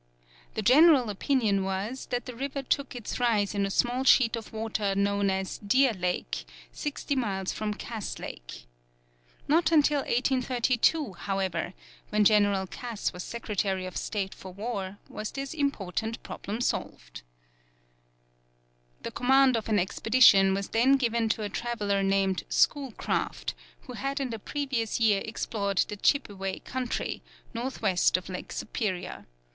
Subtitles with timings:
[0.55, 4.51] The general opinion was that the river took its rise in a small sheet of
[4.51, 8.65] water known as Deer Lake, sixty miles from Cass Lake.
[9.47, 11.75] Not until 1832, however,
[12.09, 17.21] when General Cass was Secretary of State for war, was this important problem solved.
[19.03, 24.19] The command of an expedition was then given to a traveller named Schoolcraft, who had
[24.19, 27.21] in the previous year explored the Chippeway country,
[27.53, 29.27] north west of Lake Superior.